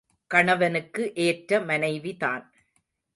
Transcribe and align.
கணவனுக்கு 0.31 1.13
ஏற்ற 1.15 1.59
மனைவிதான். 1.61 2.43